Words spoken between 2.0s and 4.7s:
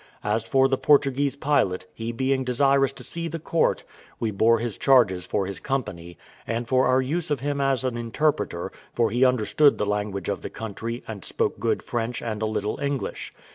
being desirous to see the court, we bore